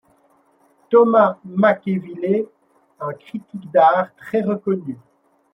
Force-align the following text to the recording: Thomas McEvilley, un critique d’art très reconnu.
Thomas 0.89 1.37
McEvilley, 1.45 2.47
un 2.99 3.13
critique 3.13 3.69
d’art 3.71 4.07
très 4.15 4.41
reconnu. 4.41 4.97